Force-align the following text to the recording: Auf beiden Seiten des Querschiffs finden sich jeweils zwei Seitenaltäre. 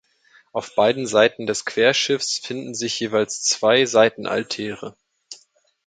Auf 0.51 0.73
beiden 0.73 1.05
Seiten 1.05 1.45
des 1.45 1.63
Querschiffs 1.63 2.39
finden 2.39 2.73
sich 2.73 2.99
jeweils 2.99 3.43
zwei 3.43 3.85
Seitenaltäre. 3.85 4.95